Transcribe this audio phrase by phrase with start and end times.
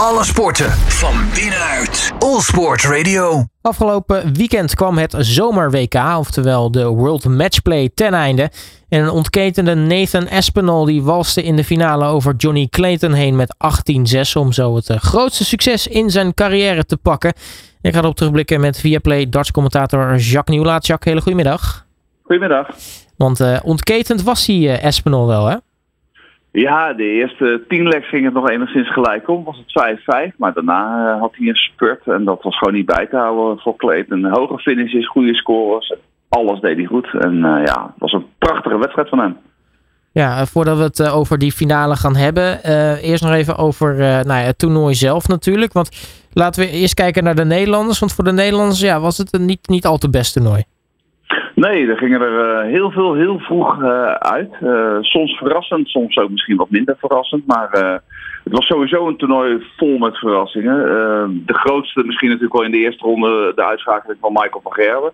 [0.00, 2.12] Alle sporten van binnenuit.
[2.18, 3.44] All Sport Radio.
[3.60, 8.50] Afgelopen weekend kwam het Zomer-WK, oftewel de World Matchplay, ten einde.
[8.88, 13.54] En een ontketende Nathan Espinol die walste in de finale over Johnny Clayton heen met
[14.14, 17.32] 18-6 om zo het eh, grootste succes in zijn carrière te pakken.
[17.80, 20.86] Ik ga erop terugblikken met Viaplay darts-commentator Jacques Nieuwlaat.
[20.86, 21.86] Jacques, hele goedemiddag.
[22.22, 22.68] Goedemiddag.
[23.16, 25.56] Want uh, ontketend was hij uh, Espinol wel, hè?
[26.52, 29.44] Ja, de eerste tien legs ging het nog enigszins gelijk om.
[29.44, 32.06] Was het 5-5, maar daarna uh, had hij een spurt.
[32.06, 34.24] En dat was gewoon niet bij te houden voor Clayton.
[34.24, 35.94] Hoge finishes, goede scores.
[36.28, 37.08] Alles deed hij goed.
[37.18, 39.36] En uh, ja, het was een prachtige wedstrijd van hem.
[40.12, 42.64] Ja, voordat we het over die finale gaan hebben.
[43.02, 45.72] eerst nog even over nou ja, het toernooi zelf natuurlijk.
[45.72, 47.98] Want laten we eerst kijken naar de Nederlanders.
[47.98, 50.64] Want voor de Nederlanders ja, was het een niet, niet al te best toernooi.
[51.66, 54.50] Nee, er gingen er uh, heel veel heel vroeg uh, uit.
[54.62, 57.46] Uh, soms verrassend, soms ook misschien wat minder verrassend.
[57.46, 57.68] Maar
[58.44, 60.78] het was sowieso een toernooi vol met verrassingen.
[61.46, 65.12] de grootste misschien natuurlijk wel in de eerste ronde de uitschakeling van Michael van Gerwen.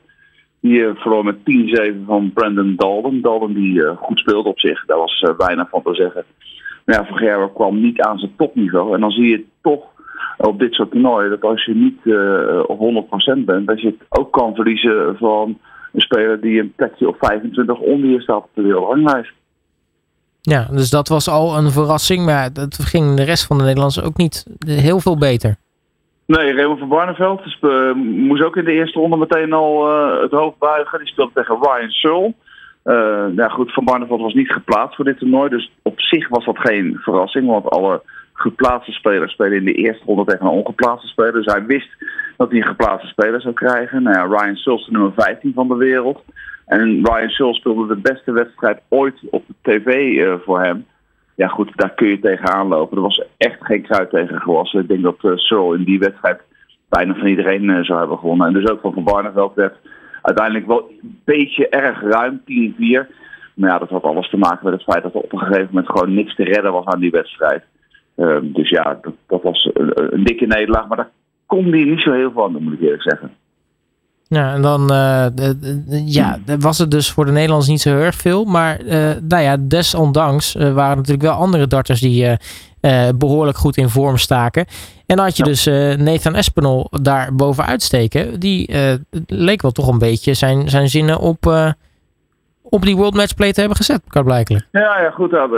[0.61, 3.21] Die verloor met 10-7 van Brandon Dalden.
[3.21, 6.25] Dalden die goed speelde op zich, daar was weinig van te zeggen.
[6.85, 8.95] Maar ja, Van Gerwen kwam niet aan zijn topniveau.
[8.95, 9.85] En dan zie je toch
[10.37, 12.01] op dit soort toernooien dat als je niet
[12.67, 13.09] op
[13.41, 15.59] 100% bent, dat je het ook kan verliezen van
[15.97, 19.33] een speler die een plekje op 25 onder je staat op de wereldranglijst.
[20.41, 24.03] Ja, dus dat was al een verrassing, maar dat ging de rest van de Nederlanders
[24.03, 25.57] ook niet heel veel beter.
[26.27, 30.23] Nee, Raymond van Barneveld dus, uh, moest ook in de eerste ronde meteen al uh,
[30.23, 30.99] het hoofd buigen.
[30.99, 32.35] Die speelde tegen Ryan Searle.
[32.85, 36.45] Uh, ja, goed, Van Barneveld was niet geplaatst voor dit toernooi, dus op zich was
[36.45, 38.03] dat geen verrassing, want alle
[38.37, 41.33] geplaatste spelers spelen in de eerste ronde tegen een ongeplaatste speler.
[41.33, 41.89] Dus hij wist
[42.37, 44.03] dat hij een geplaatste speler zou krijgen.
[44.03, 46.23] Nou ja, Ryan Searle de nummer 15 van de wereld.
[46.67, 50.87] En Ryan Searle speelde de beste wedstrijd ooit op de tv uh, voor hem.
[51.35, 52.97] Ja goed, daar kun je tegenaan lopen.
[52.97, 54.81] Er was echt geen kruid tegen gewassen.
[54.81, 56.41] Ik denk dat uh, Searle in die wedstrijd
[56.89, 58.47] bijna van iedereen uh, zou hebben gewonnen.
[58.47, 59.77] En dus ook van Van Barneveld werd
[60.23, 62.45] uiteindelijk wel een beetje erg ruim, 10-4.
[63.55, 65.69] Maar ja, dat had alles te maken met het feit dat er op een gegeven
[65.71, 67.65] moment gewoon niks te redden was aan die wedstrijd.
[68.17, 70.87] Uh, dus ja, dat, dat was een, een, dikke nederlaag.
[70.89, 71.11] Maar daar
[71.47, 73.31] kon hij niet zo heel van, moet ik eerlijk zeggen.
[74.29, 77.91] Ja, en dan uh, de, de, ja, was het dus voor de Nederlanders niet zo
[77.91, 78.45] heel erg veel.
[78.45, 82.37] Maar uh, nou ja, desondanks waren natuurlijk wel andere darters die
[83.19, 84.67] behoorlijk goed in vorm staken.
[85.07, 85.51] En dan had je ja.
[85.51, 85.65] dus
[86.05, 88.41] Nathan Espinol daar bovenuit steken.
[88.41, 88.71] Die
[89.27, 91.75] leek wel toch een beetje zijn, zijn zinnen op
[92.71, 94.67] op die World Matchplay te hebben gezet, kan blijkelijk.
[94.73, 95.31] Ja, ja goed.
[95.31, 95.49] Ja,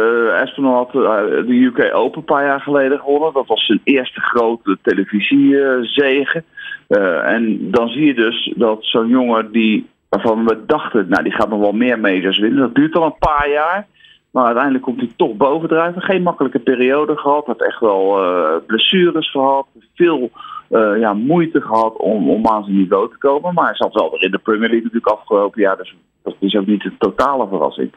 [0.60, 1.02] had uh,
[1.46, 3.32] de UK Open een paar jaar geleden gewonnen.
[3.32, 6.42] Dat was zijn eerste grote televisiezege.
[6.88, 11.32] Uh, en dan zie je dus dat zo'n jongen die, waarvan we dachten, nou die
[11.32, 12.60] gaat nog wel meer majors winnen.
[12.60, 13.86] Dat duurt al een paar jaar.
[14.30, 16.02] Maar uiteindelijk komt hij toch bovendrijven.
[16.02, 17.46] Geen makkelijke periode gehad.
[17.46, 18.20] Had echt wel
[18.66, 19.66] blessures gehad.
[19.94, 20.30] Veel
[20.70, 23.54] uh, ja, moeite gehad om, om aan zijn niveau te komen.
[23.54, 25.76] Maar hij zat wel weer in de Premier League natuurlijk afgelopen jaar.
[25.76, 27.92] Dus dat is ook niet een totale verrassing.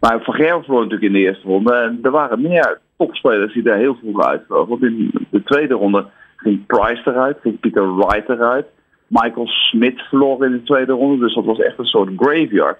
[0.00, 1.74] Maar Van Gerwen verloor natuurlijk in de eerste ronde.
[1.74, 4.68] En er waren meer topspelers die daar heel vroeg uitvlogen.
[4.68, 6.06] Want in de tweede ronde
[6.36, 8.66] ging Price eruit, ging Peter Wright eruit.
[9.06, 11.24] Michael Smith verloor in de tweede ronde.
[11.24, 12.78] Dus dat was echt een soort graveyard.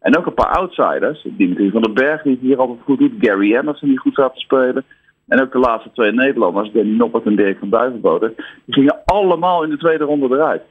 [0.00, 1.26] En ook een paar outsiders.
[1.30, 3.12] Dimitri van den Berg, die hier altijd goed doet.
[3.18, 4.84] Gary Anderson, die goed te spelen.
[5.28, 8.34] En ook de laatste twee Nederlanders, Danny Noppert en Dirk van Duivenboden.
[8.64, 10.62] Die gingen allemaal in de tweede ronde eruit.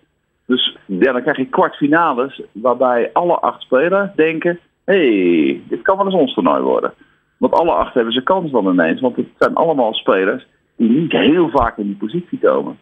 [0.46, 5.97] Dus ja, dan krijg je kwartfinales waarbij alle acht spelers denken: hé, hey, dit kan
[5.97, 6.94] wel eens ons toernooi worden.
[7.38, 11.12] Want alle acht hebben ze kans dan ineens, want het zijn allemaal spelers die niet
[11.12, 12.78] heel vaak in die positie komen.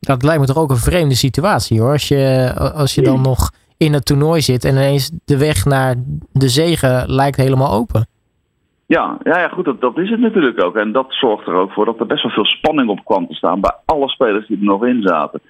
[0.00, 1.92] Dat lijkt me toch ook een vreemde situatie hoor.
[1.92, 5.94] Als je, als je dan nog in het toernooi zit en ineens de weg naar
[6.32, 8.06] de zegen lijkt helemaal open.
[8.96, 10.76] Ja, ja, ja goed, dat, is het natuurlijk ook.
[10.76, 13.34] En dat zorgt er ook voor dat er best wel veel spanning op kwam te
[13.34, 15.40] staan bij alle spelers die er nog in zaten.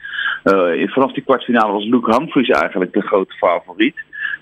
[0.44, 3.97] Uh, vanaf die kwartfinale was Luke Humphries eigenlijk de grote favoriet.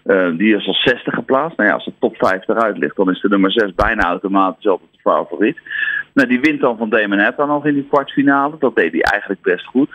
[0.05, 1.57] Uh, die is als zesde geplaatst.
[1.57, 4.67] Nou ja, als de top 5 eruit ligt, dan is de nummer 6 bijna automatisch
[4.67, 5.59] altijd de favoriet.
[6.15, 8.57] Nou, die wint dan van Damon nog in die kwartfinale.
[8.59, 9.91] Dat deed hij eigenlijk best goed.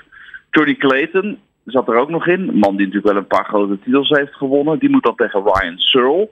[0.51, 2.48] Johnny Clayton zat er ook nog in.
[2.48, 4.80] Een man die natuurlijk wel een paar grote titels heeft gewonnen.
[4.80, 6.30] Die moet dan tegen Ryan Searle.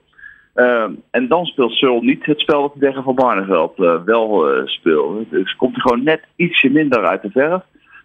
[0.54, 4.66] Uh, en dan speelt Searle niet het spel dat tegen Van Barneveld uh, wel uh,
[4.66, 5.30] speelt.
[5.30, 7.62] Dus komt hij gewoon net ietsje minder uit de verf.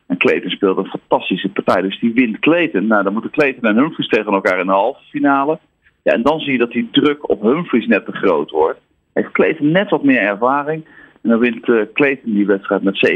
[0.07, 1.81] En Clayton speelt een fantastische partij.
[1.81, 2.87] Dus die wint Clayton.
[2.87, 5.59] Nou, dan moeten Clayton en Humphries tegen elkaar in de halve finale.
[6.03, 8.79] Ja, en dan zie je dat die druk op Humphries net te groot wordt.
[9.13, 10.85] Heeft Clayton net wat meer ervaring.
[11.21, 13.11] En dan wint Clayton die wedstrijd met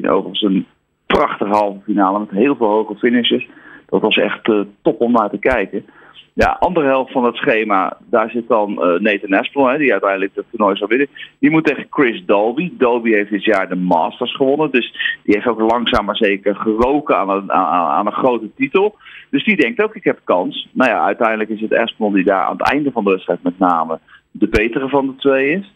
[0.00, 0.66] 17-15 overigens een
[1.06, 3.46] prachtige halve finale met heel veel hoge finishes.
[3.86, 4.44] Dat was echt
[4.82, 5.84] top om naar te kijken.
[6.34, 10.44] Ja, andere helft van het schema, daar zit dan uh, Nathan Aspinall, die uiteindelijk het
[10.50, 11.08] toernooi zal winnen.
[11.38, 12.72] Die moet tegen Chris Dolby.
[12.76, 17.16] Dolby heeft dit jaar de Masters gewonnen, dus die heeft ook langzaam maar zeker geroken
[17.16, 18.96] aan een, aan, aan een grote titel.
[19.30, 20.68] Dus die denkt ook, ik heb kans.
[20.72, 23.58] Nou ja, uiteindelijk is het Aspinall die daar aan het einde van de wedstrijd met
[23.58, 23.98] name
[24.30, 25.72] de betere van de twee is.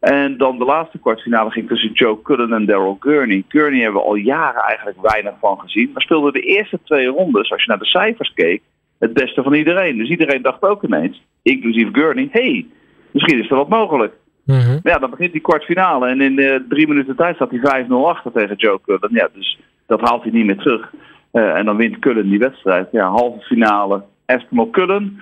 [0.00, 3.44] En dan de laatste kwartfinale ging tussen Joe Cullen en Daryl Gurney.
[3.48, 5.90] Gurney hebben we al jaren eigenlijk weinig van gezien.
[5.92, 8.62] Maar speelde de eerste twee rondes, als je naar de cijfers keek,
[9.02, 9.96] het beste van iedereen.
[9.96, 12.66] Dus iedereen dacht ook ineens, inclusief Gurney, hey,
[13.10, 14.14] misschien is er wat mogelijk.
[14.44, 17.88] Maar ja, dan begint die kwartfinale en in uh, drie minuten tijd staat hij 5-0
[17.88, 19.08] achter tegen Joe Cullen.
[19.12, 20.92] Ja, dus dat haalt hij niet meer terug.
[21.32, 22.88] Uh, en dan wint Cullen die wedstrijd.
[22.92, 25.20] Ja, halve finale, Eskimo Cullen.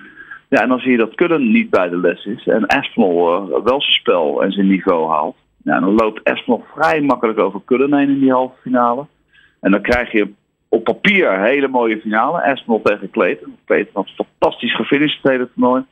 [0.49, 2.47] Ja, en dan zie je dat Cullen niet bij de les is.
[2.47, 5.35] En Aspinall uh, wel zijn spel en zijn niveau haalt.
[5.63, 9.05] Ja, en dan loopt Aspinall vrij makkelijk over Cullen heen in die halve finale.
[9.59, 10.31] En dan krijg je
[10.71, 12.43] op papier hele mooie finale.
[12.43, 13.57] Aspinall tegen Clayton.
[13.65, 15.83] Clayton had fantastisch gefinished het hele toernooi.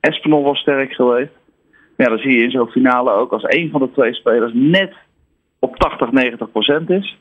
[0.00, 1.32] Aspinall was sterk geweest.
[1.96, 4.94] Ja, dan zie je in zo'n finale ook als een van de twee spelers net
[5.58, 7.18] op 80, 90 procent is.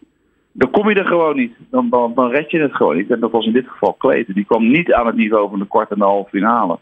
[0.51, 1.55] Dan kom je er gewoon niet.
[1.69, 3.11] Dan, dan, red je het gewoon niet.
[3.11, 4.33] En dat was in dit geval Clayton.
[4.33, 6.79] Die kwam niet aan het niveau van de kwart en de halve finale.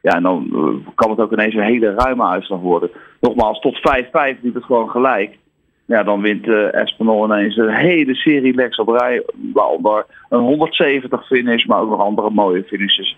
[0.00, 2.90] Ja, en dan uh, kan het ook ineens een hele ruime uitslag worden.
[3.20, 5.38] Nogmaals, tot 5-5 liep het gewoon gelijk.
[5.86, 9.22] Ja, dan wint uh, Espinol ineens een hele serie legs op rij.
[9.52, 13.16] Waaronder een 170 finish, maar ook nog andere mooie finishes.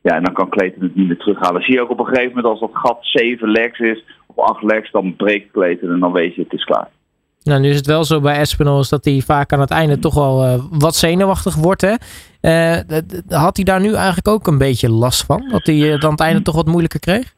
[0.00, 1.62] Ja, en dan kan Clayton het niet meer terughalen.
[1.62, 4.62] Zie je ook op een gegeven moment als dat gat 7 legs is, of 8
[4.62, 6.88] legs, dan breekt Clayton en dan weet je het is klaar.
[7.42, 10.14] Nou, nu is het wel zo bij Espinol dat hij vaak aan het einde toch
[10.14, 11.80] wel uh, wat zenuwachtig wordt.
[11.80, 11.94] Hè?
[12.40, 12.98] Uh,
[13.28, 15.48] had hij daar nu eigenlijk ook een beetje last van?
[15.50, 17.36] Dat hij dan aan het einde toch wat moeilijker kreeg?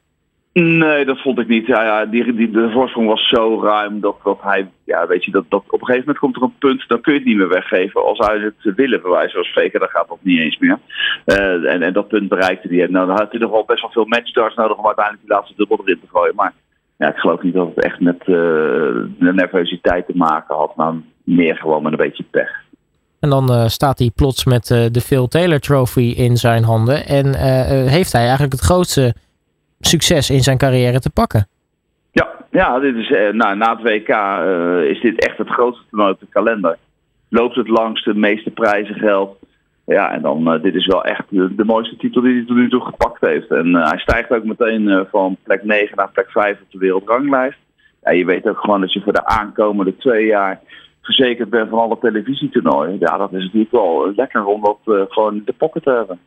[0.52, 1.66] Nee, dat vond ik niet.
[1.66, 5.44] Ja, die, die, de voorsprong was zo ruim dat, dat hij, ja, weet je, dat,
[5.48, 7.48] dat op een gegeven moment komt er een punt, dan kun je het niet meer
[7.48, 8.04] weggeven.
[8.04, 10.78] Als hij het willen, bij wijze van dan gaat dat niet eens meer.
[11.26, 12.86] Uh, en, en dat punt bereikte hij.
[12.86, 15.56] Nou, dan had hij nog wel best wel veel matchstarts nodig om uiteindelijk die laatste
[15.56, 16.34] dubbel erin te gooien.
[16.34, 16.52] Maar
[16.96, 20.94] ja, ik geloof niet dat het echt met uh, de nervositeit te maken had, maar
[21.24, 22.50] meer gewoon met een beetje pech.
[23.20, 27.06] En dan uh, staat hij plots met de Phil Taylor Trophy in zijn handen.
[27.06, 27.34] En
[27.88, 29.14] heeft hij eigenlijk het grootste
[29.80, 31.46] succes in zijn carrière te pakken.
[32.12, 34.08] Ja, ja dit is, nou, na het WK
[34.90, 36.78] is dit echt het grootste toernooi op de kalender.
[37.28, 39.38] Loopt het langste, meeste prijzen geld.
[39.86, 42.80] Ja, en dan, dit is wel echt de, mooiste titel die hij tot nu toe
[42.80, 43.50] gepakt heeft.
[43.50, 47.58] En hij stijgt ook meteen van plek 9 naar plek 5 op de wereldranglijst.
[48.02, 50.60] Ja, je weet ook gewoon dat je voor de aankomende twee jaar
[51.02, 52.96] verzekerd bent van alle televisietoernooien.
[52.98, 56.18] Ja, dat is natuurlijk wel lekker om dat gewoon in de pocket te hebben.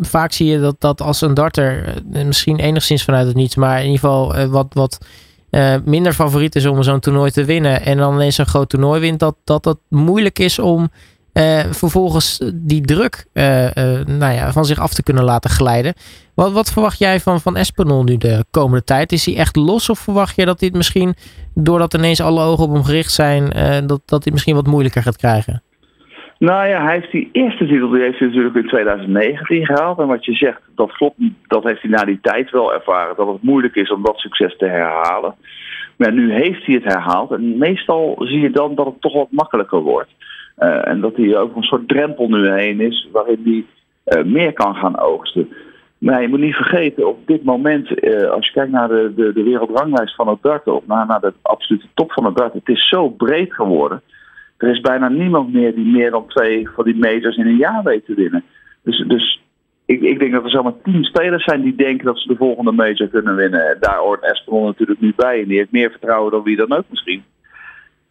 [0.00, 1.94] Vaak zie je dat, dat als een darter,
[2.24, 4.98] misschien enigszins vanuit het niets, maar in ieder geval uh, wat, wat
[5.50, 9.00] uh, minder favoriet is om zo'n toernooi te winnen en dan ineens een groot toernooi
[9.00, 10.90] wint, dat dat, dat moeilijk is om
[11.70, 13.26] vervolgens die druk
[14.06, 15.94] nou ja, van zich af te kunnen laten glijden.
[16.34, 19.12] Wat, wat verwacht jij van, van Espinol nu de komende tijd?
[19.12, 21.14] Is hij echt los of verwacht je dat hij het misschien,
[21.54, 23.50] doordat ineens alle ogen op hem gericht zijn,
[23.86, 25.62] dat, dat hij misschien wat moeilijker gaat krijgen?
[26.38, 29.98] Nou ja, hij heeft die eerste titel, die heeft hij natuurlijk in 2019 gehaald.
[29.98, 33.16] En wat je zegt, dat klopt, dat heeft hij na die tijd wel ervaren.
[33.16, 35.34] Dat het moeilijk is om dat succes te herhalen.
[35.96, 37.30] Maar nu heeft hij het herhaald.
[37.30, 40.10] En meestal zie je dan dat het toch wat makkelijker wordt.
[40.58, 43.64] Uh, en dat hij ook een soort drempel nu heen is, waarin hij
[44.18, 45.48] uh, meer kan gaan oogsten.
[45.98, 49.32] Maar je moet niet vergeten, op dit moment, uh, als je kijkt naar de, de,
[49.32, 52.76] de wereldranglijst van het darten, of naar, naar de absolute top van het darten, het
[52.76, 54.02] is zo breed geworden.
[54.58, 57.82] Er is bijna niemand meer die meer dan twee van die majors in een jaar
[57.82, 58.44] weet te winnen.
[58.82, 59.40] Dus, dus
[59.84, 62.72] ik, ik denk dat er zomaar tien spelers zijn die denken dat ze de volgende
[62.72, 63.76] major kunnen winnen.
[63.80, 65.42] Daar hoort Espinol natuurlijk nu bij.
[65.42, 67.24] En die heeft meer vertrouwen dan wie dan ook misschien.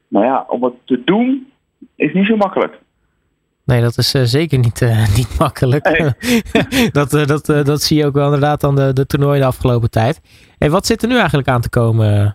[0.08, 1.52] Maar ja, om het te doen,
[1.96, 2.80] is niet zo makkelijk.
[3.66, 5.84] Nee, dat is uh, zeker niet, uh, niet makkelijk.
[5.90, 6.12] Nee.
[7.00, 9.90] dat, uh, dat, dat zie je ook wel inderdaad aan de, de toernooien de afgelopen
[9.90, 10.22] tijd.
[10.58, 12.34] En wat zit er nu eigenlijk aan te komen?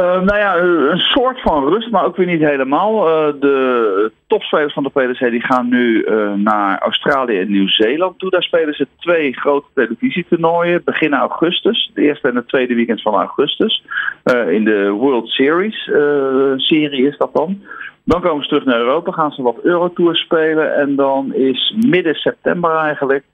[0.00, 2.94] Nou ja, een soort van rust, maar ook weer niet helemaal.
[3.40, 6.06] de topspelers van de PDC die gaan nu
[6.36, 8.30] naar Australië en Nieuw-Zeeland toe.
[8.30, 10.82] Daar spelen ze twee grote televisietoernooien.
[10.84, 13.84] Begin augustus, de eerste en het tweede weekend van augustus.
[14.48, 15.90] in de World Series
[16.56, 17.62] serie is dat dan.
[18.04, 20.74] Dan komen ze terug naar Europa, gaan ze wat Eurotours spelen.
[20.74, 23.24] En dan is midden september eigenlijk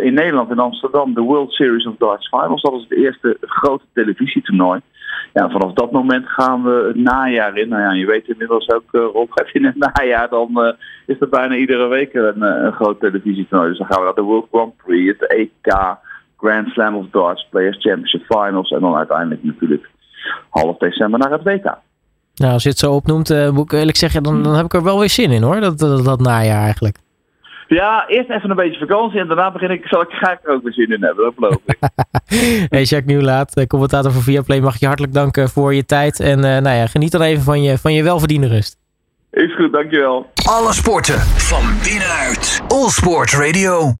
[0.00, 2.62] in Nederland, in Amsterdam, de World Series of Darts Finals.
[2.62, 4.80] Dat is het eerste grote televisietoernooi.
[5.32, 7.68] Ja, vanaf dat moment gaan we het najaar in.
[7.68, 10.72] Nou ja, je weet inmiddels ook, uh, Rob, in het najaar, dan uh,
[11.06, 13.68] is er bijna iedere week een, een groot televisietoernooi.
[13.68, 15.96] Dus dan gaan we naar de World Grand Prix, het EK,
[16.36, 18.70] Grand Slam of Darts, Players Championship Finals.
[18.70, 19.88] En dan uiteindelijk natuurlijk
[20.50, 21.76] half december naar het WK.
[22.34, 24.82] Nou, als je het zo opnoemt, moet ik eerlijk zeggen, dan, dan heb ik er
[24.82, 26.96] wel weer zin in hoor, dat, dat, dat najaar eigenlijk.
[27.68, 30.52] Ja, eerst even een beetje vakantie en daarna begin ik, zal ik, ga ik er
[30.52, 31.78] ook weer zin in hebben, dat beloof ik.
[32.72, 36.20] hey, Jacques Nieuwlaat, eh, commentator van Viaplay, mag je hartelijk danken voor je tijd.
[36.20, 38.76] En uh, nou ja, geniet dan even van je, van je welverdiende rust.
[39.30, 40.26] Is goed, dankjewel.
[40.48, 42.62] Alle sporten van binnenuit.
[42.68, 43.94] All Sport Radio.